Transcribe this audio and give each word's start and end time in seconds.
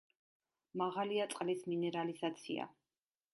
მაღალია 0.81 1.27
წყლის 1.33 1.61
მინერალიზაცია. 1.73 2.67